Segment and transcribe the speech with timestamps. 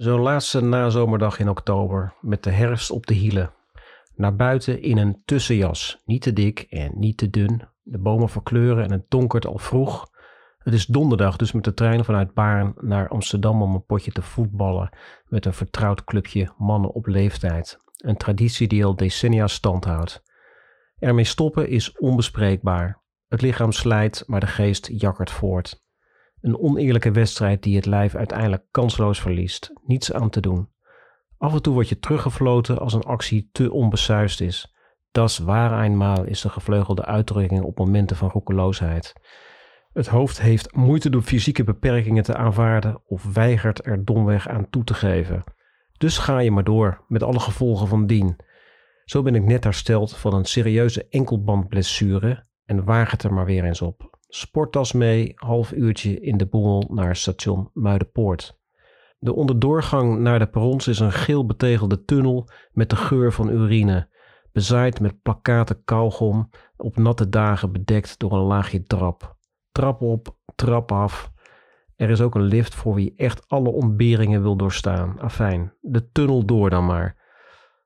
[0.00, 3.52] Zo'n laatste nazomerdag in oktober, met de herfst op de hielen.
[4.14, 7.62] Naar buiten in een tussenjas, niet te dik en niet te dun.
[7.82, 10.06] De bomen verkleuren en het donkert al vroeg.
[10.58, 14.22] Het is donderdag, dus met de trein vanuit Baarn naar Amsterdam om een potje te
[14.22, 17.78] voetballen met een vertrouwd clubje mannen op leeftijd.
[17.96, 20.22] Een traditie die al decennia stand houdt.
[20.98, 23.02] Ermee stoppen is onbespreekbaar.
[23.28, 25.82] Het lichaam slijt, maar de geest jakkert voort.
[26.40, 29.72] Een oneerlijke wedstrijd die het lijf uiteindelijk kansloos verliest.
[29.82, 30.68] Niets aan te doen.
[31.38, 34.74] Af en toe word je teruggefloten als een actie te onbesuist is.
[35.10, 39.12] Das waar eenmaal is de gevleugelde uitdrukking op momenten van roekeloosheid.
[39.92, 44.84] Het hoofd heeft moeite door fysieke beperkingen te aanvaarden of weigert er domweg aan toe
[44.84, 45.44] te geven.
[45.98, 48.36] Dus ga je maar door, met alle gevolgen van dien.
[49.04, 53.64] Zo ben ik net hersteld van een serieuze enkelbandblessure en waag het er maar weer
[53.64, 54.18] eens op.
[54.32, 58.58] Sporttas mee, half uurtje in de boel naar station Muidenpoort.
[59.18, 64.08] De onderdoorgang naar de perrons is een geel betegelde tunnel met de geur van urine,
[64.52, 69.36] bezaaid met plakaten kauwgom, op natte dagen bedekt door een laagje trap.
[69.72, 71.32] Trap op, trap af.
[71.96, 75.20] Er is ook een lift voor wie echt alle ontberingen wil doorstaan.
[75.20, 77.16] Afijn, de tunnel door dan maar.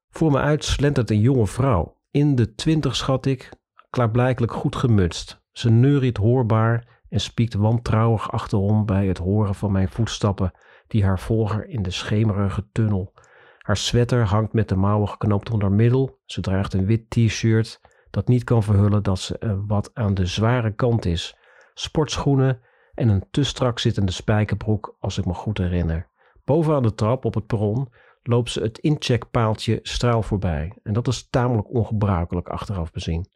[0.09, 2.01] Voor me uit slentert een jonge vrouw.
[2.11, 3.51] In de twintig schat ik,
[3.91, 5.43] klaarblijkelijk goed gemutst.
[5.55, 10.53] Ze neuriet hoorbaar en spiekt wantrouwig achterom bij het horen van mijn voetstappen
[10.87, 13.13] die haar volger in de schemerige tunnel.
[13.59, 16.19] Haar sweater hangt met de mouwen geknoopt onder middel.
[16.25, 20.75] Ze draagt een wit t-shirt dat niet kan verhullen dat ze wat aan de zware
[20.75, 21.37] kant is.
[21.75, 22.61] Sportschoenen
[22.95, 26.09] en een te strak zittende spijkerbroek als ik me goed herinner.
[26.45, 27.89] Bovenaan de trap op het perron
[28.23, 30.79] loopt ze het incheckpaaltje straal voorbij.
[30.83, 33.27] En dat is tamelijk ongebruikelijk achteraf bezien.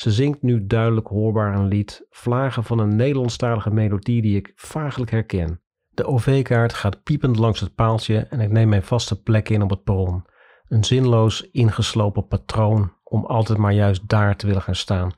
[0.00, 5.10] Ze zingt nu duidelijk hoorbaar een lied, vlagen van een Nederlandstalige melodie die ik vaaglijk
[5.10, 5.60] herken.
[5.88, 9.70] De OV-kaart gaat piepend langs het paaltje en ik neem mijn vaste plek in op
[9.70, 10.24] het perron.
[10.68, 15.12] Een zinloos ingeslopen patroon om altijd maar juist daar te willen gaan staan.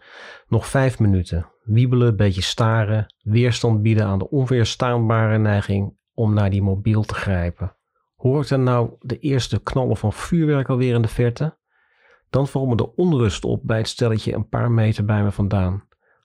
[0.49, 1.47] Nog vijf minuten.
[1.63, 7.77] Wiebelen, beetje staren, weerstand bieden aan de onweerstaanbare neiging om naar die mobiel te grijpen.
[8.15, 11.61] Hoor ik dan nou de eerste knallen van vuurwerk alweer in de verte?
[12.33, 15.85] Dan de onrust op bij het stelletje een paar meter bij me vandaan.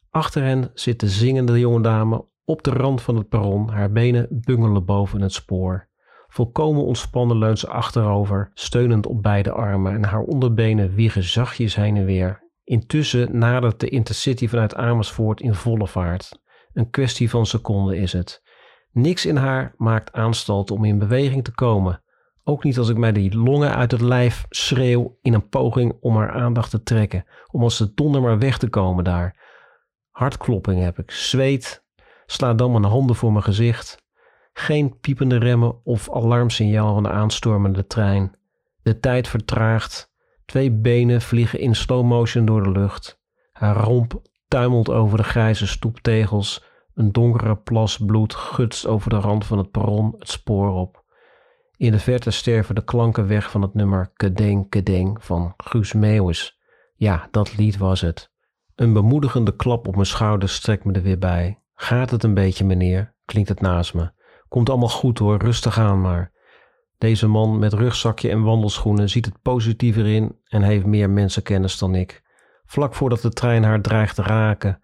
[0.09, 4.27] Achter hen zit de zingende jonge dame op de rand van het perron, haar benen
[4.29, 5.87] bungelen boven het spoor.
[6.27, 11.97] Volkomen ontspannen leunt ze achterover, steunend op beide armen en haar onderbenen wiegen zachtjes heen
[11.97, 12.43] en weer.
[12.63, 16.41] Intussen nadert de Intercity vanuit Amersfoort in volle vaart.
[16.73, 18.43] Een kwestie van seconden is het.
[18.91, 22.01] Niks in haar maakt aanstalt om in beweging te komen.
[22.49, 26.15] Ook niet als ik mij die longen uit het lijf schreeuw in een poging om
[26.15, 29.35] haar aandacht te trekken, om als de donder maar weg te komen daar.
[30.11, 31.85] Hartklopping heb ik, zweet,
[32.25, 34.03] sla dan mijn handen voor mijn gezicht.
[34.53, 38.37] Geen piepende remmen of alarmsignaal van de aanstormende trein.
[38.81, 40.11] De tijd vertraagt.
[40.45, 43.19] Twee benen vliegen in slow motion door de lucht.
[43.51, 46.63] Haar romp tuimelt over de grijze stoeptegels.
[46.93, 50.96] Een donkere plas bloed gutst over de rand van het perron het spoor op.
[51.77, 56.59] In de verte sterven de klanken weg van het nummer Kedeng Kedeng van Guus Meeuwis.
[56.95, 58.31] Ja, dat lied was het.
[58.75, 61.61] Een bemoedigende klap op mijn schouder strekt me er weer bij.
[61.73, 63.15] Gaat het een beetje, meneer?
[63.25, 64.11] klinkt het naast me.
[64.47, 66.31] Komt allemaal goed hoor, rustig aan maar.
[66.97, 71.95] Deze man met rugzakje en wandelschoenen ziet het positiever in en heeft meer mensenkennis dan
[71.95, 72.23] ik.
[72.65, 74.81] Vlak voordat de trein haar dreigt te raken,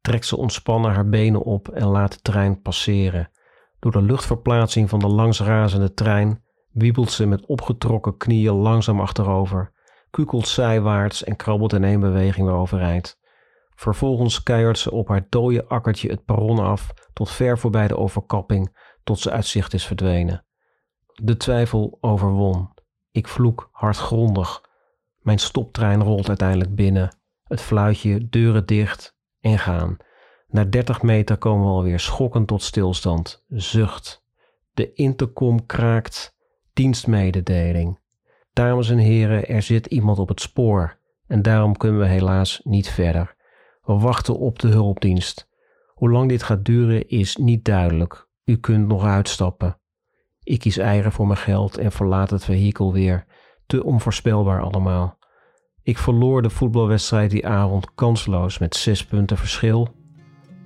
[0.00, 3.30] trekt ze ontspannen haar benen op en laat de trein passeren.
[3.78, 9.72] Door de luchtverplaatsing van de langsrazende trein wiebelt ze met opgetrokken knieën langzaam achterover,
[10.10, 13.18] kukelt zijwaarts en krabbelt in één beweging weer overeind.
[13.74, 18.76] Vervolgens keihard ze op haar dode akkertje het perron af tot ver voorbij de overkapping,
[19.04, 20.46] tot ze uit zicht is verdwenen.
[21.14, 22.74] De twijfel overwon.
[23.10, 24.60] Ik vloek hardgrondig.
[25.18, 27.16] Mijn stoptrein rolt uiteindelijk binnen.
[27.42, 29.96] Het fluitje, deuren dicht en gaan.
[30.48, 33.44] Na dertig meter komen we alweer schokkend tot stilstand.
[33.48, 34.24] Zucht.
[34.74, 36.36] De intercom kraakt.
[36.72, 37.98] Dienstmededeling.
[38.52, 42.88] Dames en heren, er zit iemand op het spoor en daarom kunnen we helaas niet
[42.88, 43.36] verder.
[43.82, 45.48] We wachten op de hulpdienst.
[45.86, 48.28] Hoe lang dit gaat duren is niet duidelijk.
[48.44, 49.78] U kunt nog uitstappen.
[50.42, 53.26] Ik kies eieren voor mijn geld en verlaat het vehikel weer.
[53.66, 55.18] Te onvoorspelbaar allemaal.
[55.82, 59.88] Ik verloor de voetbalwedstrijd die avond kansloos met zes punten verschil.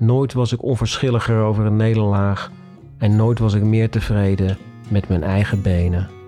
[0.00, 2.50] Nooit was ik onverschilliger over een nederlaag
[2.98, 4.58] en nooit was ik meer tevreden
[4.88, 6.19] met mijn eigen benen.